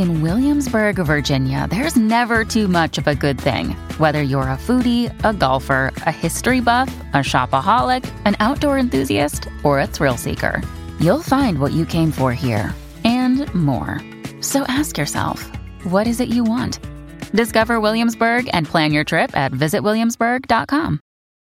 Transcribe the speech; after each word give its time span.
In 0.00 0.22
Williamsburg, 0.22 0.96
Virginia, 0.96 1.66
there's 1.68 1.94
never 1.94 2.42
too 2.42 2.68
much 2.68 2.96
of 2.96 3.06
a 3.06 3.14
good 3.14 3.38
thing. 3.38 3.72
Whether 3.98 4.22
you're 4.22 4.48
a 4.48 4.56
foodie, 4.56 5.12
a 5.22 5.34
golfer, 5.34 5.92
a 6.06 6.10
history 6.10 6.60
buff, 6.60 6.88
a 7.12 7.18
shopaholic, 7.18 8.10
an 8.24 8.34
outdoor 8.40 8.78
enthusiast, 8.78 9.46
or 9.62 9.78
a 9.78 9.86
thrill 9.86 10.16
seeker, 10.16 10.62
you'll 11.00 11.20
find 11.20 11.58
what 11.58 11.72
you 11.72 11.84
came 11.84 12.12
for 12.12 12.32
here 12.32 12.74
and 13.04 13.52
more. 13.54 14.00
So 14.40 14.62
ask 14.68 14.96
yourself, 14.96 15.46
what 15.82 16.06
is 16.06 16.18
it 16.18 16.30
you 16.30 16.44
want? 16.44 16.78
Discover 17.32 17.78
Williamsburg 17.78 18.48
and 18.54 18.64
plan 18.64 18.92
your 18.92 19.04
trip 19.04 19.36
at 19.36 19.52
visitwilliamsburg.com. 19.52 20.98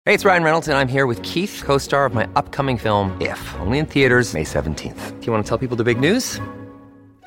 Hey, 0.04 0.12
it's 0.12 0.26
Ryan 0.26 0.42
Reynolds, 0.42 0.68
and 0.68 0.76
I'm 0.76 0.88
here 0.88 1.06
with 1.06 1.22
Keith, 1.22 1.62
co 1.64 1.78
star 1.78 2.04
of 2.04 2.12
my 2.12 2.28
upcoming 2.36 2.76
film, 2.76 3.16
If, 3.22 3.40
only 3.60 3.78
in 3.78 3.86
theaters, 3.86 4.34
May 4.34 4.44
17th. 4.44 5.18
Do 5.18 5.26
you 5.26 5.32
want 5.32 5.46
to 5.46 5.48
tell 5.48 5.56
people 5.56 5.78
the 5.78 5.84
big 5.84 5.98
news? 5.98 6.38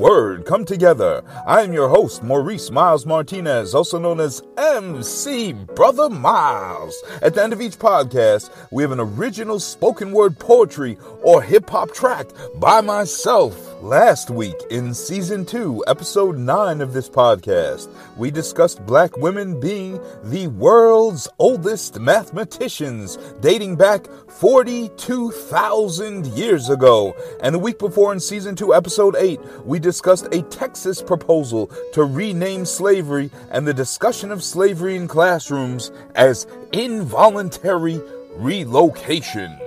word 0.00 0.46
come 0.46 0.64
together. 0.64 1.22
I 1.46 1.60
am 1.62 1.74
your 1.74 1.90
host, 1.90 2.22
Maurice 2.22 2.70
Miles 2.70 3.04
Martinez, 3.04 3.74
also 3.74 3.98
known 3.98 4.18
as 4.18 4.42
MC 4.56 5.52
Brotha 5.52 6.08
Miles. 6.10 6.94
At 7.20 7.34
the 7.34 7.42
end 7.44 7.52
of 7.52 7.60
each 7.60 7.78
podcast, 7.78 8.50
we 8.72 8.82
have 8.82 8.92
an 8.92 9.00
original 9.00 9.60
spoken 9.60 10.12
word 10.12 10.38
poetry 10.38 10.96
or 11.22 11.42
hip 11.42 11.68
hop 11.68 11.92
track 11.92 12.28
by 12.56 12.80
myself. 12.80 13.66
Last 13.82 14.30
week 14.30 14.56
in 14.70 14.92
season 14.92 15.46
2, 15.46 15.84
episode 15.86 16.36
9 16.36 16.80
of 16.82 16.92
this 16.92 17.08
podcast, 17.08 17.88
we 18.16 18.30
discussed 18.30 18.84
black 18.84 19.16
women 19.16 19.58
being 19.58 19.98
the 20.22 20.48
world's 20.48 21.28
oldest 21.38 21.98
mathematicians, 21.98 23.16
dating 23.40 23.76
back 23.76 24.06
42,000 24.28 26.26
years 26.26 26.68
ago. 26.68 27.16
And 27.42 27.54
the 27.54 27.58
week 27.58 27.78
before 27.78 28.12
in 28.12 28.20
season 28.20 28.54
2, 28.54 28.74
episode 28.74 29.16
8, 29.16 29.40
we 29.64 29.78
discussed 29.78 29.89
a 30.32 30.42
Texas 30.42 31.02
proposal 31.02 31.70
to 31.92 32.04
rename 32.04 32.64
slavery 32.64 33.30
and 33.50 33.66
the 33.66 33.74
discussion 33.74 34.30
of 34.30 34.42
slavery 34.42 34.96
in 34.96 35.08
classrooms 35.08 35.90
as 36.14 36.46
involuntary 36.72 38.00
relocation. 38.36 39.59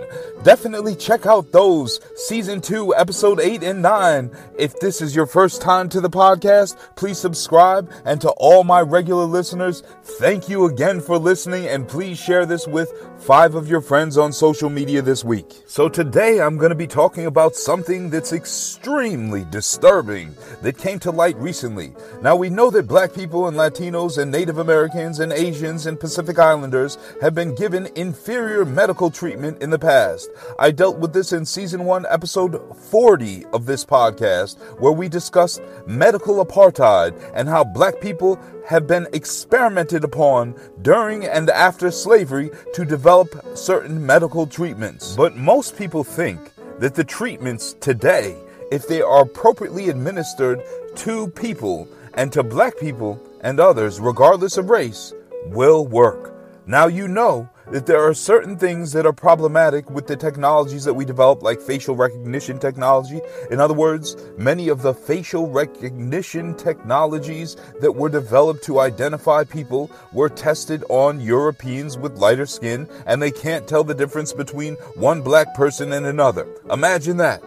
Definitely 0.44 0.96
check 0.98 1.26
out 1.26 1.54
those 1.54 2.02
season 2.18 2.60
2 2.60 2.96
episode 2.96 3.40
8 3.40 3.64
and 3.64 3.82
9. 3.82 4.30
If 4.60 4.78
this 4.82 5.02
is 5.02 5.16
your 5.16 5.26
first 5.26 5.62
time 5.62 5.88
to 5.88 6.02
the 6.02 6.10
podcast, 6.10 6.76
please 6.98 7.18
subscribe 7.18 7.90
and 8.04 8.20
to 8.20 8.30
all 8.32 8.66
my 8.66 8.82
regular 8.82 9.24
listeners, 9.24 9.84
thank 10.04 10.50
you 10.50 10.66
again 10.66 11.00
for 11.00 11.18
listening 11.18 11.68
and 11.68 11.88
please 11.88 12.20
share 12.20 12.46
this 12.46 12.68
with 12.68 12.92
5 13.20 13.56
of 13.56 13.70
your 13.70 13.80
friends 13.80 14.18
on 14.18 14.34
social 14.34 14.70
media 14.70 15.02
this 15.02 15.24
week. 15.24 15.64
So 15.66 15.88
today 15.88 16.42
I'm 16.42 16.58
going 16.58 16.72
to 16.72 16.76
be 16.76 16.88
talking 16.88 17.26
about 17.26 17.56
something 17.56 18.10
that's 18.10 18.34
extremely 18.34 19.46
disturbing 19.46 20.36
that 20.62 20.78
came 20.78 21.00
to 21.00 21.12
light 21.12 21.38
recently. 21.38 21.94
Now 22.22 22.36
we 22.36 22.50
know 22.50 22.70
that 22.72 22.86
black 22.86 23.14
people 23.14 23.48
and 23.48 23.56
Latinos 23.56 24.18
and 24.18 24.30
Native 24.30 24.58
Americans 24.58 25.22
and 25.22 25.32
Asians 25.32 25.86
and 25.86 25.98
Pacific 25.98 26.38
Islanders 26.38 26.98
have 27.22 27.34
been 27.34 27.56
given 27.56 27.88
inferior 27.96 28.66
medical 28.66 29.10
treatment 29.10 29.64
in 29.64 29.70
the 29.70 29.80
past. 29.80 30.30
I 30.60 30.72
dealt 30.72 30.98
with 30.98 31.14
this 31.14 31.34
in 31.34 31.46
season 31.46 31.86
1, 31.86 32.06
episode 32.10 32.76
40 32.90 33.46
of 33.48 33.66
this 33.66 33.86
podcast, 33.86 34.58
where 34.80 34.92
we 34.92 35.08
discussed 35.10 35.62
medical 35.86 36.44
apartheid 36.46 37.14
and 37.34 37.48
how 37.48 37.64
black 37.64 38.02
people 38.02 38.40
have 38.68 38.88
been 38.88 39.08
experimented 39.14 40.04
upon 40.04 40.56
during 40.82 41.26
and 41.26 41.50
after 41.50 41.92
slavery 41.92 42.50
to 42.74 42.86
develop 42.86 43.30
certain 43.56 44.06
medical 44.06 44.48
treatments. 44.48 45.16
But 45.16 45.36
most 45.36 45.78
people 45.78 46.04
think 46.04 46.40
that 46.80 46.96
the 46.96 47.04
treatments 47.04 47.76
today, 47.80 48.36
if 48.72 48.88
they 48.88 49.02
are 49.02 49.22
appropriately 49.22 49.90
administered 49.90 50.62
to 50.96 51.28
people 51.30 51.88
and 52.16 52.32
to 52.32 52.44
black 52.44 52.78
people 52.80 53.22
and 53.42 53.60
others, 53.60 54.00
regardless 54.00 54.58
of 54.58 54.70
race, 54.70 55.14
will 55.48 55.86
work. 55.86 56.33
Now 56.66 56.88
you 56.88 57.10
know 57.10 57.50
that 57.72 57.86
there 57.86 58.02
are 58.02 58.14
certain 58.14 58.58
things 58.58 58.94
that 58.94 59.06
are 59.06 59.12
problematic 59.14 59.90
with 59.90 60.08
the 60.08 60.16
technologies 60.16 60.86
that 60.86 60.94
we 60.94 61.04
develop, 61.04 61.44
like 61.44 61.60
facial 61.60 61.94
recognition 61.94 62.58
technology. 62.58 63.20
In 63.52 63.60
other 63.60 63.74
words, 63.74 64.16
many 64.38 64.70
of 64.70 64.82
the 64.82 64.94
facial 64.94 65.50
recognition 65.50 66.56
technologies 66.56 67.58
that 67.82 67.92
were 67.92 68.08
developed 68.08 68.64
to 68.66 68.80
identify 68.80 69.44
people 69.44 69.92
were 70.14 70.30
tested 70.30 70.86
on 70.88 71.20
Europeans 71.20 71.98
with 71.98 72.18
lighter 72.18 72.46
skin, 72.46 72.88
and 73.08 73.22
they 73.22 73.32
can't 73.32 73.68
tell 73.68 73.84
the 73.84 73.94
difference 73.94 74.32
between 74.32 74.76
one 74.96 75.22
black 75.22 75.54
person 75.56 75.92
and 75.92 76.06
another. 76.06 76.48
Imagine 76.72 77.18
that. 77.18 77.44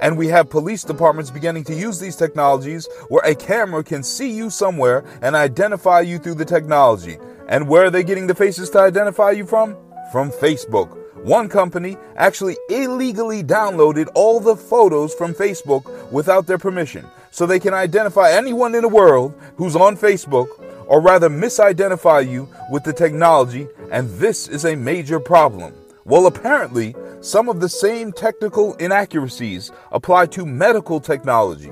And 0.00 0.16
we 0.16 0.28
have 0.28 0.48
police 0.48 0.84
departments 0.84 1.30
beginning 1.30 1.64
to 1.64 1.74
use 1.74 1.98
these 1.98 2.16
technologies 2.16 2.88
where 3.08 3.24
a 3.24 3.34
camera 3.34 3.82
can 3.82 4.02
see 4.02 4.30
you 4.30 4.50
somewhere 4.50 5.04
and 5.22 5.34
identify 5.34 6.00
you 6.00 6.18
through 6.18 6.36
the 6.36 6.44
technology. 6.44 7.18
And 7.48 7.68
where 7.68 7.86
are 7.86 7.90
they 7.90 8.04
getting 8.04 8.26
the 8.26 8.34
faces 8.34 8.70
to 8.70 8.80
identify 8.80 9.32
you 9.32 9.44
from? 9.46 9.76
From 10.12 10.30
Facebook. 10.30 10.96
One 11.24 11.48
company 11.48 11.96
actually 12.16 12.56
illegally 12.70 13.42
downloaded 13.42 14.08
all 14.14 14.38
the 14.38 14.54
photos 14.54 15.14
from 15.14 15.34
Facebook 15.34 16.12
without 16.12 16.46
their 16.46 16.58
permission. 16.58 17.04
So 17.30 17.44
they 17.44 17.58
can 17.58 17.74
identify 17.74 18.30
anyone 18.30 18.74
in 18.74 18.82
the 18.82 18.88
world 18.88 19.34
who's 19.56 19.74
on 19.74 19.96
Facebook 19.96 20.48
or 20.86 21.00
rather 21.00 21.28
misidentify 21.28 22.28
you 22.28 22.48
with 22.70 22.82
the 22.82 22.92
technology, 22.92 23.68
and 23.90 24.08
this 24.18 24.48
is 24.48 24.64
a 24.64 24.74
major 24.74 25.20
problem. 25.20 25.74
Well, 26.08 26.24
apparently, 26.24 26.94
some 27.20 27.50
of 27.50 27.60
the 27.60 27.68
same 27.68 28.12
technical 28.12 28.72
inaccuracies 28.76 29.70
apply 29.92 30.26
to 30.28 30.46
medical 30.46 31.00
technology. 31.00 31.70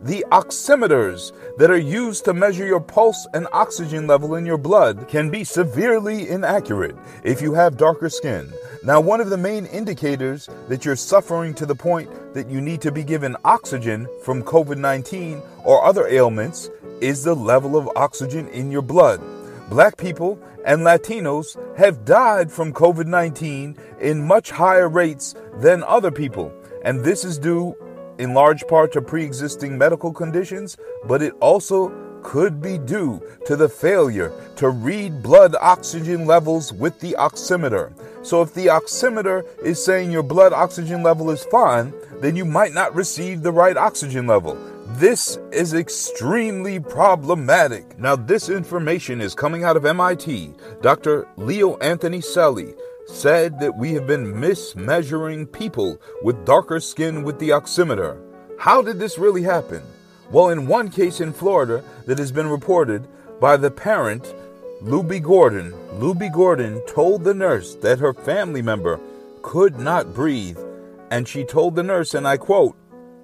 The 0.00 0.24
oximeters 0.32 1.32
that 1.58 1.70
are 1.70 1.76
used 1.76 2.24
to 2.24 2.32
measure 2.32 2.64
your 2.64 2.80
pulse 2.80 3.26
and 3.34 3.46
oxygen 3.52 4.06
level 4.06 4.36
in 4.36 4.46
your 4.46 4.56
blood 4.56 5.06
can 5.06 5.28
be 5.28 5.44
severely 5.44 6.30
inaccurate 6.30 6.96
if 7.24 7.42
you 7.42 7.52
have 7.52 7.76
darker 7.76 8.08
skin. 8.08 8.50
Now, 8.84 9.02
one 9.02 9.20
of 9.20 9.28
the 9.28 9.36
main 9.36 9.66
indicators 9.66 10.48
that 10.68 10.86
you're 10.86 10.96
suffering 10.96 11.52
to 11.52 11.66
the 11.66 11.74
point 11.74 12.08
that 12.32 12.48
you 12.48 12.62
need 12.62 12.80
to 12.80 12.90
be 12.90 13.04
given 13.04 13.36
oxygen 13.44 14.08
from 14.22 14.42
COVID 14.44 14.78
19 14.78 15.42
or 15.62 15.84
other 15.84 16.06
ailments 16.06 16.70
is 17.02 17.22
the 17.22 17.36
level 17.36 17.76
of 17.76 17.90
oxygen 17.96 18.48
in 18.48 18.70
your 18.70 18.82
blood. 18.82 19.20
Black 19.68 19.96
people 19.96 20.38
and 20.66 20.82
Latinos 20.82 21.56
have 21.78 22.04
died 22.04 22.52
from 22.52 22.72
COVID 22.72 23.06
19 23.06 23.76
in 24.00 24.26
much 24.26 24.50
higher 24.50 24.88
rates 24.88 25.34
than 25.56 25.82
other 25.84 26.10
people, 26.10 26.52
and 26.84 27.02
this 27.02 27.24
is 27.24 27.38
due 27.38 27.74
in 28.18 28.34
large 28.34 28.66
part 28.68 28.92
to 28.92 29.00
pre 29.00 29.24
existing 29.24 29.78
medical 29.78 30.12
conditions, 30.12 30.76
but 31.06 31.22
it 31.22 31.32
also 31.40 31.92
could 32.22 32.60
be 32.60 32.78
due 32.78 33.22
to 33.46 33.56
the 33.56 33.68
failure 33.68 34.32
to 34.56 34.68
read 34.68 35.22
blood 35.22 35.54
oxygen 35.60 36.26
levels 36.26 36.72
with 36.72 36.98
the 37.00 37.14
oximeter. 37.18 37.92
So, 38.22 38.42
if 38.42 38.52
the 38.54 38.66
oximeter 38.66 39.44
is 39.62 39.82
saying 39.82 40.10
your 40.10 40.22
blood 40.22 40.52
oxygen 40.52 41.02
level 41.02 41.30
is 41.30 41.44
fine, 41.44 41.92
then 42.20 42.36
you 42.36 42.44
might 42.44 42.74
not 42.74 42.94
receive 42.94 43.42
the 43.42 43.52
right 43.52 43.76
oxygen 43.76 44.26
level. 44.26 44.58
This 44.98 45.38
is 45.50 45.74
extremely 45.74 46.78
problematic. 46.78 47.98
Now, 47.98 48.14
this 48.14 48.48
information 48.48 49.20
is 49.20 49.34
coming 49.34 49.64
out 49.64 49.76
of 49.76 49.84
MIT. 49.84 50.52
Dr. 50.82 51.26
Leo 51.36 51.76
Anthony 51.78 52.20
Celi 52.20 52.74
said 53.04 53.58
that 53.58 53.76
we 53.76 53.92
have 53.94 54.06
been 54.06 54.34
mismeasuring 54.34 55.50
people 55.50 56.00
with 56.22 56.44
darker 56.44 56.78
skin 56.78 57.24
with 57.24 57.40
the 57.40 57.48
oximeter. 57.48 58.20
How 58.56 58.82
did 58.82 59.00
this 59.00 59.18
really 59.18 59.42
happen? 59.42 59.82
Well, 60.30 60.50
in 60.50 60.68
one 60.68 60.90
case 60.90 61.20
in 61.20 61.32
Florida 61.32 61.82
that 62.06 62.20
has 62.20 62.30
been 62.30 62.48
reported 62.48 63.08
by 63.40 63.56
the 63.56 63.72
parent, 63.72 64.32
Luby 64.80 65.20
Gordon, 65.20 65.72
Luby 65.94 66.32
Gordon 66.32 66.80
told 66.86 67.24
the 67.24 67.34
nurse 67.34 67.74
that 67.76 67.98
her 67.98 68.14
family 68.14 68.62
member 68.62 69.00
could 69.42 69.76
not 69.76 70.14
breathe, 70.14 70.58
and 71.10 71.26
she 71.26 71.42
told 71.42 71.74
the 71.74 71.82
nurse, 71.82 72.14
and 72.14 72.28
I 72.28 72.36
quote, 72.36 72.76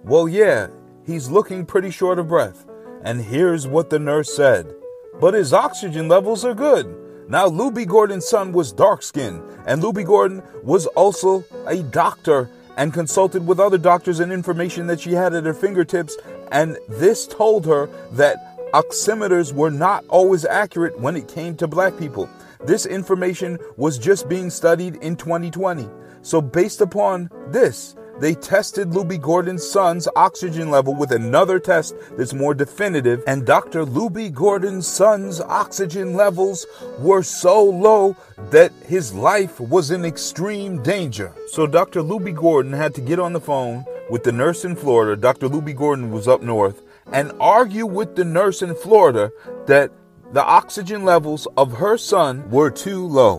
Well, 0.02 0.28
yeah, 0.28 0.66
he's 1.06 1.30
looking 1.30 1.66
pretty 1.66 1.90
short 1.90 2.18
of 2.18 2.28
breath. 2.28 2.66
And 3.02 3.22
here's 3.22 3.66
what 3.66 3.90
the 3.90 3.98
nurse 3.98 4.34
said 4.34 4.74
But 5.20 5.34
his 5.34 5.52
oxygen 5.52 6.08
levels 6.08 6.44
are 6.44 6.54
good. 6.54 6.96
Now, 7.28 7.46
Luby 7.48 7.86
Gordon's 7.86 8.26
son 8.26 8.52
was 8.52 8.72
dark 8.72 9.02
skinned, 9.02 9.42
and 9.64 9.80
Luby 9.80 10.04
Gordon 10.04 10.42
was 10.64 10.86
also 10.88 11.44
a 11.66 11.82
doctor 11.84 12.50
and 12.76 12.92
consulted 12.92 13.46
with 13.46 13.60
other 13.60 13.78
doctors 13.78 14.20
and 14.20 14.32
information 14.32 14.86
that 14.88 15.00
she 15.00 15.12
had 15.12 15.34
at 15.34 15.44
her 15.44 15.54
fingertips. 15.54 16.16
And 16.50 16.76
this 16.88 17.26
told 17.26 17.66
her 17.66 17.86
that 18.12 18.72
oximeters 18.72 19.52
were 19.52 19.70
not 19.70 20.04
always 20.08 20.44
accurate 20.44 20.98
when 20.98 21.16
it 21.16 21.28
came 21.28 21.56
to 21.56 21.68
black 21.68 21.96
people. 21.98 22.28
This 22.64 22.84
information 22.84 23.58
was 23.76 23.98
just 23.98 24.28
being 24.28 24.50
studied 24.50 24.96
in 24.96 25.16
2020. 25.16 25.88
So, 26.22 26.40
based 26.40 26.80
upon 26.80 27.30
this, 27.46 27.96
they 28.20 28.34
tested 28.34 28.90
Luby 28.90 29.20
Gordon's 29.20 29.66
son's 29.66 30.06
oxygen 30.14 30.70
level 30.70 30.94
with 30.94 31.10
another 31.10 31.58
test 31.58 31.94
that's 32.18 32.34
more 32.34 32.52
definitive, 32.54 33.24
and 33.26 33.46
Dr. 33.46 33.84
Luby 33.84 34.32
Gordon's 34.32 34.86
son's 34.86 35.40
oxygen 35.40 36.14
levels 36.14 36.66
were 36.98 37.22
so 37.22 37.64
low 37.64 38.14
that 38.50 38.72
his 38.86 39.14
life 39.14 39.58
was 39.58 39.90
in 39.90 40.04
extreme 40.04 40.82
danger. 40.82 41.32
So 41.48 41.66
Dr. 41.66 42.02
Luby 42.02 42.34
Gordon 42.34 42.74
had 42.74 42.94
to 42.94 43.00
get 43.00 43.18
on 43.18 43.32
the 43.32 43.40
phone 43.40 43.84
with 44.10 44.22
the 44.22 44.32
nurse 44.32 44.64
in 44.64 44.76
Florida. 44.76 45.18
Dr. 45.18 45.48
Luby 45.48 45.74
Gordon 45.74 46.10
was 46.10 46.28
up 46.28 46.42
north 46.42 46.82
and 47.12 47.32
argue 47.40 47.86
with 47.86 48.16
the 48.16 48.24
nurse 48.24 48.60
in 48.60 48.74
Florida 48.74 49.32
that 49.66 49.90
the 50.32 50.44
oxygen 50.44 51.04
levels 51.04 51.48
of 51.56 51.72
her 51.72 51.96
son 51.96 52.48
were 52.50 52.70
too 52.70 53.06
low. 53.06 53.38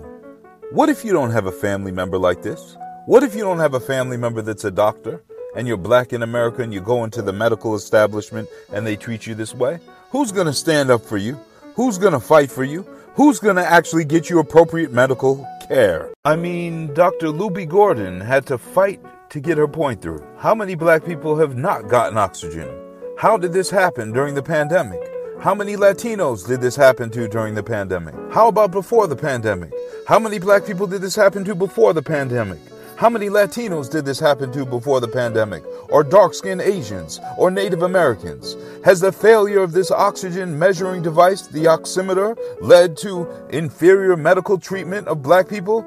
What 0.72 0.90
if 0.90 1.06
you 1.06 1.14
don't 1.14 1.32
have 1.32 1.46
a 1.46 1.52
family 1.52 1.92
member 1.92 2.18
like 2.18 2.42
this? 2.42 2.78
What 3.08 3.24
if 3.24 3.34
you 3.34 3.42
don't 3.42 3.58
have 3.58 3.74
a 3.74 3.80
family 3.80 4.16
member 4.16 4.44
that's 4.44 4.64
a 4.64 4.70
doctor 4.70 5.24
and 5.56 5.68
you're 5.68 5.76
black 5.76 6.14
in 6.14 6.22
America 6.22 6.62
and 6.62 6.72
you 6.72 6.82
go 6.82 7.04
into 7.04 7.24
the 7.24 7.34
medical 7.34 7.74
establishment 7.74 8.48
and 8.72 8.86
they 8.86 8.96
treat 8.96 9.26
you 9.26 9.34
this 9.34 9.56
way? 9.56 9.80
Who's 10.12 10.32
going 10.32 10.46
to 10.46 10.54
stand 10.54 10.92
up 10.92 11.04
for 11.04 11.18
you? 11.18 11.40
Who's 11.74 11.98
going 11.98 12.14
to 12.14 12.20
fight 12.20 12.52
for 12.52 12.64
you? 12.64 12.84
Who's 13.16 13.40
going 13.40 13.56
to 13.56 13.66
actually 13.66 14.06
get 14.06 14.30
you 14.30 14.38
appropriate 14.38 14.92
medical 14.92 15.48
care? 15.68 16.14
I 16.26 16.36
mean, 16.36 16.94
Dr. 16.94 17.30
Luby 17.30 17.68
Gordon 17.68 18.22
had 18.22 18.46
to 18.46 18.60
fight 18.60 19.02
to 19.32 19.40
get 19.40 19.58
her 19.58 19.68
point 19.68 20.04
through. 20.04 20.24
How 20.38 20.54
many 20.54 20.76
black 20.76 21.04
people 21.04 21.36
have 21.38 21.58
not 21.58 21.88
gotten 21.88 22.20
oxygen? 22.20 22.70
How 23.18 23.36
did 23.36 23.52
this 23.52 23.72
happen 23.72 24.12
during 24.12 24.36
the 24.36 24.44
pandemic? 24.44 25.02
How 25.42 25.56
many 25.56 25.76
Latinos 25.76 26.48
did 26.48 26.62
this 26.62 26.76
happen 26.76 27.10
to 27.12 27.28
during 27.28 27.56
the 27.56 27.64
pandemic? 27.64 28.14
How 28.32 28.48
about 28.48 28.70
before 28.70 29.08
the 29.08 29.16
pandemic? 29.16 29.74
How 30.08 30.20
many 30.20 30.38
black 30.38 30.68
people 30.68 30.86
did 30.86 31.02
this 31.02 31.16
happen 31.16 31.44
to 31.46 31.56
before 31.56 31.94
the 31.94 32.04
pandemic? 32.04 32.60
How 33.02 33.10
many 33.10 33.30
Latinos 33.30 33.90
did 33.90 34.06
this 34.06 34.20
happen 34.20 34.52
to 34.52 34.64
before 34.64 35.00
the 35.00 35.08
pandemic? 35.08 35.64
Or 35.90 36.04
dark 36.04 36.36
skinned 36.36 36.62
Asians? 36.62 37.20
Or 37.36 37.50
Native 37.50 37.82
Americans? 37.82 38.56
Has 38.86 39.00
the 39.00 39.12
failure 39.12 39.64
of 39.64 39.72
this 39.72 39.90
oxygen 39.90 40.60
measuring 40.60 41.02
device, 41.02 41.48
the 41.48 41.64
oximeter, 41.64 42.38
led 42.62 42.96
to 42.98 43.28
inferior 43.50 44.16
medical 44.16 44.60
treatment 44.60 45.08
of 45.08 45.24
black 45.24 45.50
people? 45.50 45.84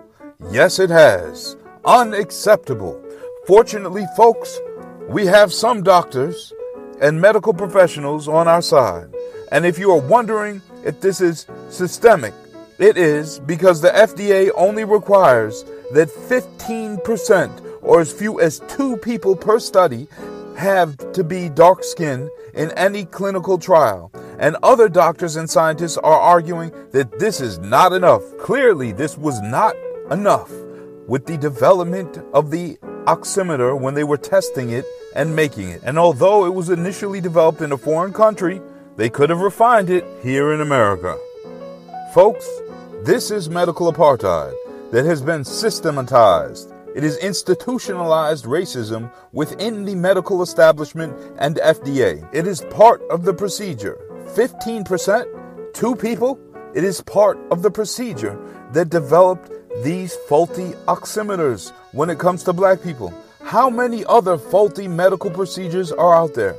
Yes, 0.50 0.81
it 0.81 0.90
has. 0.90 1.56
Unacceptable. 1.84 3.00
Fortunately, 3.46 4.06
folks, 4.16 4.58
we 5.08 5.25
have 5.25 5.52
some 5.52 5.84
doctors 5.84 6.52
and 7.00 7.20
medical 7.20 7.55
professionals 7.55 8.26
on 8.26 8.49
our 8.49 8.61
side. 8.61 9.06
And 9.52 9.64
if 9.64 9.78
you 9.78 9.93
are 9.93 10.00
wondering 10.00 10.61
if 10.84 11.00
this 11.00 11.20
is 11.20 11.46
systemic, 11.70 12.34
it 12.81 12.96
is 12.96 13.38
because 13.38 13.81
the 13.81 13.90
FDA 13.90 14.50
only 14.56 14.82
requires 14.82 15.64
that 15.92 16.08
15% 16.08 17.81
or 17.82 18.00
as 18.00 18.12
few 18.12 18.40
as 18.40 18.60
two 18.69 18.96
people 18.98 19.36
per 19.36 19.58
study 19.58 20.08
have 20.56 20.96
to 21.12 21.25
be 21.25 21.48
dark 21.48 21.84
skinned 21.84 22.31
in 22.54 22.70
any 22.72 23.04
clinical 23.04 23.58
trial. 23.58 24.10
And 24.38 24.56
other 24.62 24.88
doctors 24.88 25.36
and 25.36 25.48
scientists 25.48 25.98
are 25.98 26.20
arguing 26.20 26.72
that 26.92 27.19
this 27.19 27.40
is 27.40 27.58
not 27.58 27.92
enough. 27.92 28.22
Clearly, 28.38 28.92
this 28.92 29.16
was 29.16 29.40
not 29.42 29.76
enough 30.10 30.50
with 31.06 31.26
the 31.26 31.37
development 31.37 32.18
of 32.32 32.50
the 32.50 32.78
oximeter 33.04 33.78
when 33.78 33.94
they 33.94 34.04
were 34.04 34.16
testing 34.16 34.70
it 34.70 34.85
and 35.14 35.37
making 35.37 35.68
it. 35.68 35.82
And 35.85 35.99
although 35.99 36.47
it 36.47 36.54
was 36.54 36.70
initially 36.70 37.20
developed 37.20 37.61
in 37.61 37.73
a 37.73 37.78
foreign 37.78 38.12
country, 38.12 38.61
they 38.97 39.11
could 39.11 39.30
have 39.30 39.40
refined 39.40 39.90
it 39.90 40.04
here 40.23 40.52
in 40.52 40.61
America. 40.61 41.18
Folks, 42.14 42.49
this 43.02 43.30
is 43.30 43.50
medical 43.50 43.92
apartheid 43.92 44.54
that 44.94 45.04
has 45.04 45.20
been 45.20 45.44
systematized. 45.44 46.72
It 46.94 47.02
is 47.02 47.16
institutionalized 47.16 48.44
racism 48.44 49.12
within 49.32 49.84
the 49.84 49.96
medical 49.96 50.40
establishment 50.40 51.12
and 51.40 51.56
FDA. 51.56 52.24
It 52.32 52.46
is 52.46 52.60
part 52.70 53.02
of 53.10 53.24
the 53.24 53.34
procedure. 53.34 53.98
15%, 54.36 55.72
two 55.74 55.96
people, 55.96 56.38
it 56.76 56.84
is 56.84 57.00
part 57.00 57.40
of 57.50 57.62
the 57.62 57.72
procedure 57.72 58.38
that 58.70 58.90
developed 58.90 59.50
these 59.82 60.14
faulty 60.28 60.70
oximeters 60.86 61.72
when 61.90 62.08
it 62.08 62.20
comes 62.20 62.44
to 62.44 62.52
black 62.52 62.80
people. 62.80 63.12
How 63.42 63.68
many 63.68 64.04
other 64.04 64.38
faulty 64.38 64.86
medical 64.86 65.32
procedures 65.32 65.90
are 65.90 66.14
out 66.14 66.34
there? 66.34 66.54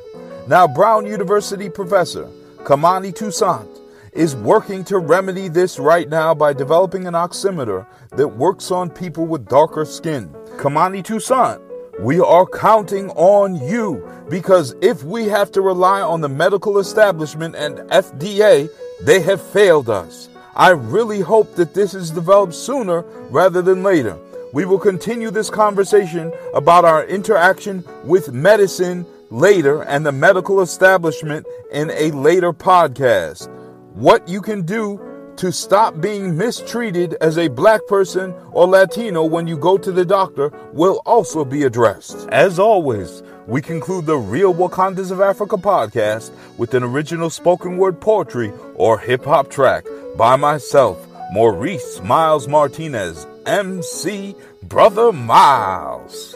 Now, 0.50 0.68
Brown 0.68 1.06
University 1.06 1.70
professor 1.70 2.30
Kimani 2.66 3.16
Toussaint 3.16 3.85
is 4.16 4.36
working 4.36 4.84
to 4.86 4.98
remedy 4.98 5.50
this 5.50 5.78
right 5.78 6.08
now 6.08 6.34
by 6.34 6.54
developing 6.54 7.06
an 7.06 7.14
oximeter 7.14 7.86
that 8.12 8.28
works 8.28 8.72
on 8.72 8.90
people 8.90 9.26
with 9.26 9.48
darker 9.48 9.84
skin. 9.84 10.30
Kimani 10.56 11.04
Toussaint, 11.04 11.62
we 12.00 12.22
are 12.22 12.46
counting 12.46 13.10
on 13.12 13.56
you 13.56 14.10
because 14.30 14.74
if 14.82 15.04
we 15.04 15.26
have 15.26 15.52
to 15.52 15.62
rely 15.62 16.02
on 16.02 16.22
the 16.22 16.30
medical 16.30 16.80
establishment 16.80 17.56
and 17.56 17.78
FDA, 17.90 18.70
they 19.02 19.20
have 19.20 19.42
failed 19.42 19.90
us. 19.90 20.30
I 20.56 20.70
really 20.70 21.20
hope 21.20 21.56
that 21.56 21.74
this 21.74 21.94
is 21.94 22.12
developed 22.12 22.54
sooner 22.54 23.02
rather 23.30 23.62
than 23.62 23.84
later. 23.84 24.18
We 24.54 24.64
will 24.64 24.80
continue 24.80 25.30
this 25.30 25.50
conversation 25.50 26.32
about 26.54 26.86
our 26.86 27.06
interaction 27.06 27.84
with 28.06 28.32
medicine 28.32 29.06
later 29.30 29.84
and 29.84 30.06
the 30.06 30.14
medical 30.14 30.62
establishment 30.62 31.46
in 31.74 31.92
a 31.92 32.12
later 32.12 32.54
podcast 32.54 33.52
what 33.96 34.28
you 34.28 34.42
can 34.42 34.62
do 34.64 35.00
to 35.38 35.52
stop 35.52 36.02
being 36.02 36.38
mistreated 36.38 37.16
as 37.22 37.38
a 37.38 37.48
black 37.48 37.80
person 37.88 38.34
or 38.52 38.68
Latino 38.68 39.24
when 39.24 39.48
you 39.48 39.58
go 39.58 39.78
to 39.78 39.92
the 39.92 40.04
doctor 40.04 40.52
will 40.74 41.02
also 41.06 41.46
be 41.46 41.64
addressed. 41.64 42.28
As 42.30 42.60
always, 42.60 43.24
we 43.48 43.62
conclude 43.62 44.06
the 44.06 44.18
Real 44.18 44.54
Wakandas 44.54 45.12
of 45.12 45.22
Africa 45.22 45.56
podcast 45.56 46.32
with 46.58 46.74
an 46.74 46.84
original 46.84 47.30
spoken 47.30 47.78
word 47.78 48.02
poetry 48.02 48.52
or 48.76 49.00
hip 49.00 49.24
hop 49.24 49.50
track 49.50 49.86
by 50.18 50.36
myself, 50.36 51.06
Maurice 51.32 52.02
Miles 52.02 52.50
Martinez, 52.50 53.26
MC 53.46 54.36
Brotha 54.68 55.14
Miles. 55.14 56.36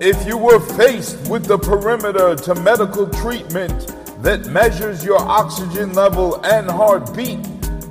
If 0.00 0.28
you 0.28 0.38
were 0.38 0.60
faced 0.60 1.28
with 1.28 1.46
the 1.46 1.58
perimeter 1.58 2.36
to 2.36 2.54
medical 2.54 3.08
treatment 3.08 3.92
that 4.22 4.46
measures 4.46 5.04
your 5.04 5.18
oxygen 5.18 5.92
level 5.92 6.40
and 6.46 6.70
heartbeat 6.70 7.42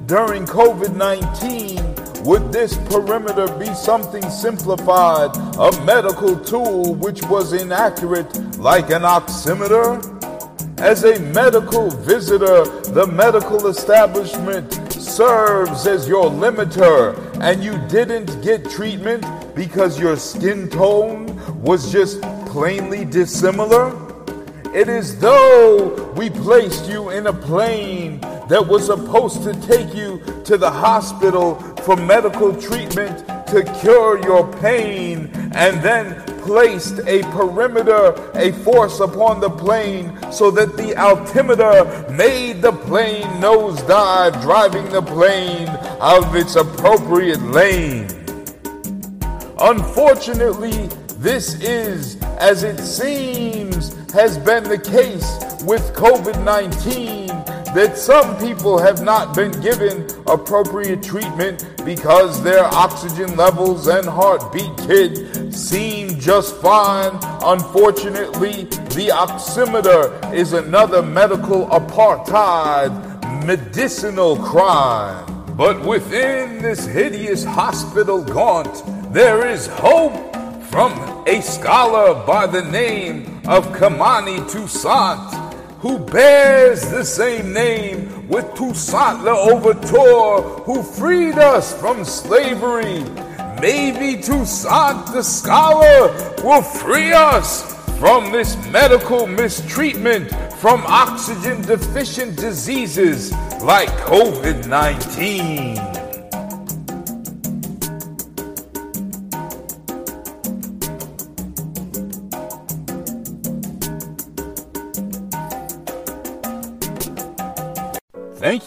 during 0.08 0.46
COVID 0.46 0.96
19, 0.96 2.24
would 2.24 2.54
this 2.54 2.78
perimeter 2.88 3.54
be 3.60 3.74
something 3.74 4.24
simplified, 4.30 5.36
a 5.60 5.84
medical 5.84 6.40
tool 6.40 6.96
which 6.96 7.22
was 7.24 7.52
inaccurate 7.52 8.58
like 8.58 8.90
an 8.90 9.02
oximeter? 9.02 10.00
As 10.80 11.04
a 11.04 11.20
medical 11.20 11.90
visitor, 11.90 12.64
the 12.92 13.06
medical 13.08 13.68
establishment 13.68 14.94
serves 14.94 15.86
as 15.86 16.08
your 16.08 16.30
limiter, 16.30 17.18
and 17.42 17.62
you 17.62 17.78
didn't 17.90 18.42
get 18.42 18.70
treatment 18.70 19.26
because 19.54 20.00
your 20.00 20.16
skin 20.16 20.70
tone 20.70 21.27
was 21.62 21.92
just 21.92 22.22
plainly 22.48 23.06
dissimilar? 23.06 23.96
It 24.74 24.90
is 24.90 25.20
though 25.20 26.12
we 26.14 26.30
placed 26.30 26.90
you 26.90 27.10
in 27.10 27.28
a 27.28 27.34
plane 27.34 28.20
that 28.50 28.66
was 28.66 28.86
supposed 28.86 29.44
to 29.44 29.54
take 29.62 29.94
you 29.96 30.22
to 30.46 30.58
the 30.58 30.70
hospital 30.70 31.56
for 31.84 31.96
medical 31.96 32.54
treatment 32.56 33.28
to 33.48 33.64
cure 33.80 34.22
your 34.24 34.52
pain 34.60 35.32
and 35.54 35.82
then 35.82 36.22
placed 36.40 37.00
a 37.08 37.22
perimeter, 37.32 38.14
a 38.36 38.52
force 38.64 39.00
upon 39.00 39.40
the 39.40 39.50
plane 39.50 40.18
so 40.32 40.52
that 40.52 40.78
the 40.78 40.96
altimeter 40.96 42.06
made 42.12 42.62
the 42.62 42.72
plane 42.72 43.24
nosedive, 43.42 44.42
driving 44.42 44.88
the 44.90 45.02
plane 45.02 45.68
out 46.00 46.26
of 46.26 46.36
its 46.36 46.56
appropriate 46.56 47.42
lane. 47.42 48.08
Unfortunately, 49.60 50.90
this 51.20 51.56
is, 51.62 52.22
as 52.40 52.64
it 52.64 52.80
seems, 52.80 53.94
has 54.12 54.38
been 54.38 54.64
the 54.64 54.78
case 54.78 55.64
with 55.64 55.94
COVID 55.94 56.44
19 56.44 57.28
that 57.74 57.98
some 57.98 58.38
people 58.38 58.78
have 58.78 59.02
not 59.02 59.36
been 59.36 59.52
given 59.62 60.08
appropriate 60.28 61.04
treatment 61.04 61.66
because 61.84 62.42
their 62.44 62.64
oxygen 62.66 63.36
levels 63.36 63.88
and 63.88 64.06
heartbeat 64.06 64.76
kit 64.78 65.54
seem 65.54 66.20
just 66.20 66.56
fine. 66.58 67.20
Unfortunately, 67.44 68.64
the 68.96 69.12
oximeter 69.14 70.34
is 70.34 70.54
another 70.54 71.02
medical 71.02 71.68
apartheid 71.68 73.46
medicinal 73.46 74.38
crime. 74.38 75.26
But 75.56 75.82
within 75.84 76.62
this 76.62 76.86
hideous 76.86 77.44
hospital 77.44 78.24
gaunt, 78.24 78.84
there 79.14 79.48
is 79.48 79.68
hope 79.68 80.27
from 80.78 81.24
a 81.26 81.42
scholar 81.42 82.24
by 82.28 82.46
the 82.46 82.62
name 82.62 83.26
of 83.48 83.66
Kimani 83.70 84.38
Toussaint, 84.48 85.34
who 85.80 85.98
bears 85.98 86.92
the 86.92 87.04
same 87.04 87.52
name 87.52 88.28
with 88.28 88.46
Toussaint 88.54 89.24
Louverture, 89.24 90.44
who 90.66 90.84
freed 90.84 91.40
us 91.40 91.76
from 91.80 92.06
slavery. 92.06 93.04
Maybe 93.60 94.22
Toussaint 94.22 95.12
the 95.14 95.24
scholar 95.24 96.14
will 96.44 96.62
free 96.62 97.12
us 97.12 97.74
from 97.98 98.32
this 98.32 98.56
medical 98.68 99.26
mistreatment 99.26 100.30
from 100.62 100.84
oxygen 100.86 101.64
deficient 101.64 102.36
diseases 102.36 103.32
like 103.64 103.90
COVID 104.06 104.68
19. 104.68 105.97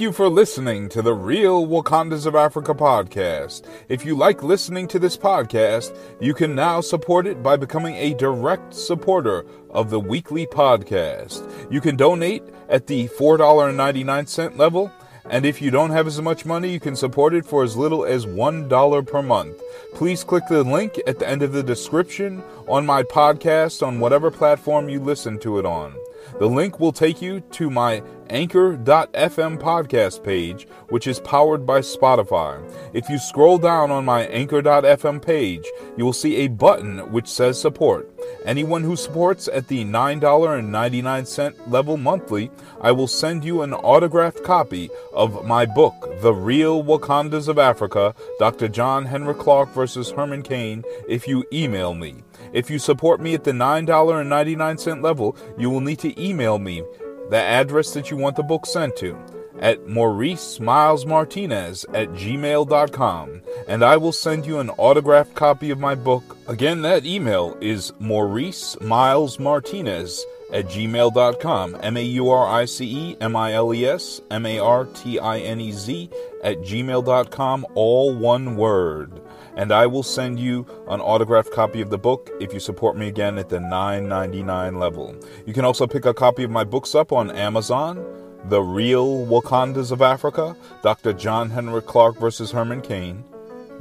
Thank 0.00 0.08
you 0.08 0.16
for 0.16 0.30
listening 0.30 0.88
to 0.88 1.02
the 1.02 1.12
Real 1.12 1.66
Wakandas 1.66 2.24
of 2.24 2.34
Africa 2.34 2.72
podcast. 2.72 3.66
If 3.90 4.06
you 4.06 4.16
like 4.16 4.42
listening 4.42 4.88
to 4.88 4.98
this 4.98 5.14
podcast, 5.14 5.94
you 6.18 6.32
can 6.32 6.54
now 6.54 6.80
support 6.80 7.26
it 7.26 7.42
by 7.42 7.58
becoming 7.58 7.96
a 7.96 8.14
direct 8.14 8.72
supporter 8.72 9.44
of 9.68 9.90
the 9.90 10.00
weekly 10.00 10.46
podcast. 10.46 11.46
You 11.70 11.82
can 11.82 11.96
donate 11.96 12.42
at 12.70 12.86
the 12.86 13.08
$4.99 13.08 14.56
level, 14.56 14.90
and 15.28 15.44
if 15.44 15.60
you 15.60 15.70
don't 15.70 15.90
have 15.90 16.06
as 16.06 16.18
much 16.18 16.46
money, 16.46 16.70
you 16.72 16.80
can 16.80 16.96
support 16.96 17.34
it 17.34 17.44
for 17.44 17.62
as 17.62 17.76
little 17.76 18.06
as 18.06 18.24
$1 18.24 19.06
per 19.06 19.22
month. 19.22 19.60
Please 19.92 20.24
click 20.24 20.44
the 20.48 20.64
link 20.64 20.98
at 21.06 21.18
the 21.18 21.28
end 21.28 21.42
of 21.42 21.52
the 21.52 21.62
description 21.62 22.42
on 22.66 22.86
my 22.86 23.02
podcast 23.02 23.86
on 23.86 24.00
whatever 24.00 24.30
platform 24.30 24.88
you 24.88 24.98
listen 24.98 25.38
to 25.40 25.58
it 25.58 25.66
on. 25.66 25.94
The 26.38 26.46
link 26.46 26.80
will 26.80 26.92
take 26.92 27.20
you 27.20 27.40
to 27.40 27.70
my 27.70 28.02
Anchor.fm 28.30 29.58
podcast 29.58 30.22
page, 30.22 30.66
which 30.88 31.06
is 31.06 31.20
powered 31.20 31.66
by 31.66 31.80
Spotify. 31.80 32.62
If 32.94 33.08
you 33.08 33.18
scroll 33.18 33.58
down 33.58 33.90
on 33.90 34.04
my 34.04 34.22
Anchor.fm 34.26 35.20
page, 35.20 35.66
you 35.96 36.04
will 36.04 36.12
see 36.12 36.36
a 36.36 36.48
button 36.48 36.98
which 37.10 37.28
says 37.28 37.60
support. 37.60 38.08
Anyone 38.44 38.84
who 38.84 38.96
supports 38.96 39.48
at 39.48 39.68
the 39.68 39.84
$9.99 39.84 41.70
level 41.70 41.96
monthly, 41.96 42.50
I 42.80 42.92
will 42.92 43.08
send 43.08 43.44
you 43.44 43.62
an 43.62 43.74
autographed 43.74 44.44
copy 44.44 44.90
of 45.12 45.44
my 45.44 45.66
book, 45.66 46.20
The 46.20 46.32
Real 46.32 46.82
Wakandas 46.82 47.48
of 47.48 47.58
Africa, 47.58 48.14
Dr. 48.38 48.68
John 48.68 49.04
Henrik 49.06 49.38
Clarke 49.38 49.70
versus 49.70 50.10
Herman 50.10 50.42
Cain, 50.42 50.84
if 51.08 51.26
you 51.26 51.44
email 51.52 51.94
me. 51.94 52.22
If 52.52 52.70
you 52.70 52.78
support 52.78 53.20
me 53.20 53.34
at 53.34 53.44
the 53.44 53.52
$9.99 53.52 55.02
level, 55.02 55.36
you 55.58 55.70
will 55.70 55.80
need 55.80 55.98
to 56.00 56.20
email 56.22 56.58
me 56.58 56.82
the 57.30 57.36
address 57.36 57.92
that 57.94 58.10
you 58.10 58.16
want 58.16 58.36
the 58.36 58.42
book 58.42 58.66
sent 58.66 58.96
to 58.96 59.16
at 59.60 59.86
Maurice 59.86 60.58
Miles 60.58 61.06
Martinez 61.06 61.84
at 61.92 62.08
gmail.com, 62.10 63.42
and 63.68 63.84
I 63.84 63.96
will 63.98 64.12
send 64.12 64.46
you 64.46 64.58
an 64.58 64.70
autographed 64.70 65.34
copy 65.34 65.70
of 65.70 65.78
my 65.78 65.94
book. 65.94 66.36
Again, 66.48 66.82
that 66.82 67.04
email 67.04 67.56
is 67.60 67.92
Maurice 67.98 68.80
Miles 68.80 69.38
Martinez 69.38 70.24
at 70.52 70.66
gmail.com. 70.66 71.76
M 71.82 71.96
A 71.96 72.02
U 72.02 72.30
R 72.30 72.48
I 72.48 72.64
C 72.64 73.10
E 73.10 73.16
M 73.20 73.36
I 73.36 73.52
L 73.52 73.72
E 73.74 73.86
S 73.86 74.20
M 74.30 74.46
A 74.46 74.58
R 74.58 74.86
T 74.86 75.18
I 75.18 75.38
N 75.38 75.60
E 75.60 75.72
Z 75.72 76.10
at 76.42 76.58
gmail.com, 76.58 77.66
all 77.74 78.14
one 78.14 78.56
word 78.56 79.20
and 79.60 79.72
I 79.72 79.86
will 79.86 80.02
send 80.02 80.40
you 80.40 80.66
an 80.88 81.02
autographed 81.02 81.52
copy 81.52 81.82
of 81.82 81.90
the 81.90 81.98
book 81.98 82.30
if 82.40 82.54
you 82.54 82.60
support 82.60 82.96
me 82.96 83.08
again 83.08 83.36
at 83.36 83.50
the 83.50 83.58
$9.99 83.58 84.80
level. 84.80 85.14
You 85.44 85.52
can 85.52 85.66
also 85.66 85.86
pick 85.86 86.06
a 86.06 86.14
copy 86.14 86.44
of 86.44 86.50
my 86.50 86.64
books 86.64 86.94
up 86.94 87.12
on 87.12 87.30
Amazon. 87.30 88.02
The 88.46 88.62
Real 88.62 89.26
Wakandas 89.26 89.92
of 89.92 90.00
Africa, 90.00 90.56
Dr. 90.82 91.12
John 91.12 91.50
Henrik 91.50 91.84
Clarke 91.84 92.18
versus 92.18 92.52
Herman 92.52 92.80
Cain, 92.80 93.22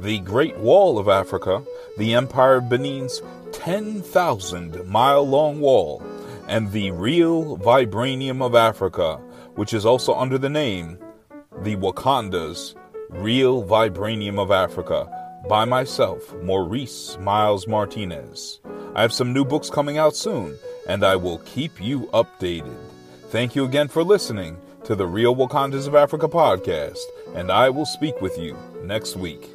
The 0.00 0.18
Great 0.18 0.58
Wall 0.58 0.98
of 0.98 1.08
Africa, 1.08 1.64
The 1.96 2.12
Empire 2.12 2.56
of 2.56 2.64
Benin's 2.64 3.22
10,000 3.52 4.86
mile 4.86 5.26
long 5.26 5.60
wall, 5.60 6.02
and 6.46 6.70
The 6.72 6.90
Real 6.90 7.56
Vibranium 7.56 8.44
of 8.44 8.54
Africa, 8.54 9.16
which 9.54 9.72
is 9.72 9.86
also 9.86 10.14
under 10.14 10.36
the 10.36 10.50
name 10.50 10.98
The 11.62 11.76
Wakandas 11.76 12.74
Real 13.08 13.64
Vibranium 13.64 14.38
of 14.38 14.50
Africa 14.50 15.16
by 15.48 15.64
myself, 15.64 16.34
Maurice 16.42 17.18
Miles 17.18 17.66
Martinez. 17.66 18.60
I 18.94 19.02
have 19.02 19.12
some 19.12 19.32
new 19.32 19.44
books 19.44 19.70
coming 19.70 19.98
out 19.98 20.14
soon, 20.16 20.56
and 20.88 21.04
I 21.04 21.16
will 21.16 21.38
keep 21.38 21.80
you 21.80 22.02
updated. 22.12 22.76
Thank 23.30 23.54
you 23.54 23.64
again 23.64 23.88
for 23.88 24.02
listening 24.02 24.56
to 24.84 24.94
the 24.94 25.06
Real 25.06 25.34
Wakandas 25.34 25.86
of 25.86 25.94
Africa 25.94 26.28
podcast, 26.28 26.98
and 27.34 27.50
I 27.50 27.70
will 27.70 27.86
speak 27.86 28.20
with 28.20 28.38
you 28.38 28.56
next 28.82 29.16
week. 29.16 29.48